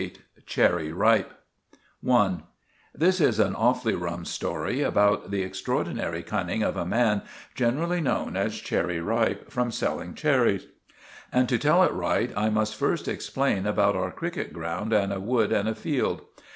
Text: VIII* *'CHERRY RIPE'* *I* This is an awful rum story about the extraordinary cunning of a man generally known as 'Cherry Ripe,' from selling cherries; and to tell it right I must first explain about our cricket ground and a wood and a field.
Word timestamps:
VIII* 0.01 0.13
*'CHERRY 0.47 0.91
RIPE'* 0.91 1.31
*I* 2.09 2.37
This 2.91 3.21
is 3.21 3.37
an 3.39 3.53
awful 3.53 3.91
rum 3.93 4.25
story 4.25 4.81
about 4.81 5.29
the 5.29 5.43
extraordinary 5.43 6.23
cunning 6.23 6.63
of 6.63 6.75
a 6.75 6.87
man 6.87 7.21
generally 7.53 8.01
known 8.01 8.35
as 8.35 8.55
'Cherry 8.59 8.99
Ripe,' 8.99 9.51
from 9.51 9.69
selling 9.69 10.15
cherries; 10.15 10.65
and 11.31 11.47
to 11.49 11.59
tell 11.59 11.83
it 11.83 11.93
right 11.93 12.31
I 12.35 12.49
must 12.49 12.73
first 12.75 13.07
explain 13.07 13.67
about 13.67 13.95
our 13.95 14.09
cricket 14.11 14.53
ground 14.53 14.91
and 14.91 15.13
a 15.13 15.19
wood 15.19 15.51
and 15.51 15.69
a 15.69 15.75
field. 15.75 16.23